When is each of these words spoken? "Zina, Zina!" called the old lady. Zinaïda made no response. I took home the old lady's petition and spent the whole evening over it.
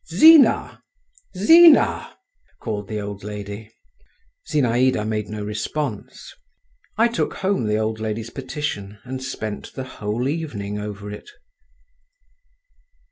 "Zina, 0.11 0.81
Zina!" 1.37 2.17
called 2.59 2.87
the 2.87 2.99
old 2.99 3.23
lady. 3.23 3.69
Zinaïda 4.51 5.07
made 5.07 5.29
no 5.29 5.43
response. 5.43 6.33
I 6.97 7.07
took 7.07 7.35
home 7.35 7.67
the 7.67 7.77
old 7.77 7.99
lady's 7.99 8.31
petition 8.31 8.97
and 9.03 9.21
spent 9.23 9.73
the 9.73 9.83
whole 9.83 10.27
evening 10.27 10.79
over 10.79 11.11
it. 11.11 11.29